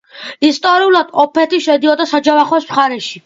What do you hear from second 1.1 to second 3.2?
ოფეთი შედიოდა საჯავახოს მხარეში.